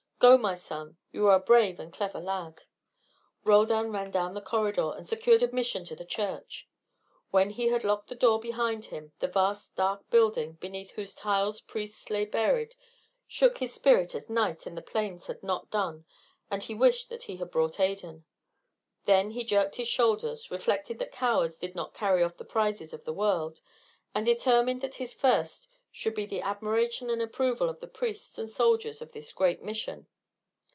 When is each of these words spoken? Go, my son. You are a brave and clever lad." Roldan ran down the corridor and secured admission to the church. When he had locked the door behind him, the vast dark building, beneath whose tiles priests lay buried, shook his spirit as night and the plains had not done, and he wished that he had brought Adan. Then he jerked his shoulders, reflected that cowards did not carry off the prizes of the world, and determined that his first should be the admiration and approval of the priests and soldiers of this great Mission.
Go, 0.21 0.37
my 0.37 0.53
son. 0.53 0.97
You 1.11 1.25
are 1.29 1.37
a 1.37 1.39
brave 1.39 1.79
and 1.79 1.91
clever 1.91 2.19
lad." 2.19 2.65
Roldan 3.43 3.91
ran 3.91 4.11
down 4.11 4.35
the 4.35 4.39
corridor 4.39 4.91
and 4.95 5.03
secured 5.03 5.41
admission 5.41 5.83
to 5.85 5.95
the 5.95 6.05
church. 6.05 6.69
When 7.31 7.49
he 7.49 7.69
had 7.69 7.83
locked 7.83 8.09
the 8.09 8.13
door 8.13 8.39
behind 8.39 8.85
him, 8.85 9.13
the 9.19 9.27
vast 9.27 9.75
dark 9.75 10.07
building, 10.11 10.57
beneath 10.61 10.91
whose 10.91 11.15
tiles 11.15 11.61
priests 11.61 12.07
lay 12.11 12.25
buried, 12.25 12.75
shook 13.27 13.57
his 13.57 13.73
spirit 13.73 14.13
as 14.13 14.29
night 14.29 14.67
and 14.67 14.77
the 14.77 14.83
plains 14.83 15.25
had 15.25 15.41
not 15.41 15.71
done, 15.71 16.05
and 16.51 16.61
he 16.61 16.75
wished 16.75 17.09
that 17.09 17.23
he 17.23 17.37
had 17.37 17.49
brought 17.49 17.79
Adan. 17.79 18.23
Then 19.05 19.31
he 19.31 19.43
jerked 19.43 19.77
his 19.77 19.87
shoulders, 19.87 20.51
reflected 20.51 20.99
that 20.99 21.11
cowards 21.11 21.57
did 21.57 21.73
not 21.73 21.95
carry 21.95 22.21
off 22.21 22.37
the 22.37 22.45
prizes 22.45 22.93
of 22.93 23.05
the 23.05 23.13
world, 23.13 23.59
and 24.13 24.23
determined 24.23 24.81
that 24.81 24.95
his 24.95 25.15
first 25.15 25.67
should 25.93 26.15
be 26.15 26.25
the 26.25 26.39
admiration 26.41 27.09
and 27.09 27.21
approval 27.21 27.67
of 27.67 27.81
the 27.81 27.87
priests 27.87 28.37
and 28.37 28.49
soldiers 28.49 29.01
of 29.01 29.11
this 29.11 29.33
great 29.33 29.61
Mission. 29.61 30.07